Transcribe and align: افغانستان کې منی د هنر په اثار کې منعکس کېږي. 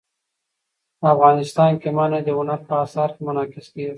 افغانستان 1.13 1.71
کې 1.81 1.89
منی 1.97 2.19
د 2.25 2.29
هنر 2.37 2.59
په 2.69 2.75
اثار 2.83 3.09
کې 3.15 3.21
منعکس 3.27 3.67
کېږي. 3.73 3.89